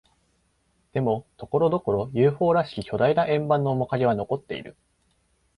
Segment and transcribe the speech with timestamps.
[0.93, 4.75] でも、ところどころ、ＵＦＯ らしき巨大な円盤の面影は残っている。